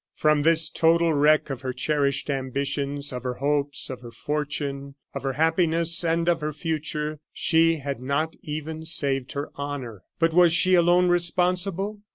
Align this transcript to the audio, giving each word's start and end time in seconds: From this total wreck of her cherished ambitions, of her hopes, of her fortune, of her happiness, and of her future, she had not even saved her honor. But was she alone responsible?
From 0.15 0.41
this 0.41 0.67
total 0.71 1.13
wreck 1.13 1.51
of 1.51 1.61
her 1.61 1.73
cherished 1.73 2.31
ambitions, 2.31 3.13
of 3.13 3.21
her 3.21 3.35
hopes, 3.35 3.87
of 3.87 4.01
her 4.01 4.09
fortune, 4.09 4.95
of 5.13 5.21
her 5.21 5.33
happiness, 5.33 6.03
and 6.03 6.27
of 6.27 6.41
her 6.41 6.53
future, 6.53 7.19
she 7.31 7.75
had 7.77 8.01
not 8.01 8.35
even 8.41 8.83
saved 8.83 9.33
her 9.33 9.51
honor. 9.53 10.01
But 10.17 10.33
was 10.33 10.53
she 10.53 10.73
alone 10.73 11.09
responsible? 11.09 11.99